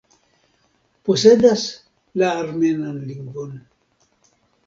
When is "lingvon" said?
3.09-3.55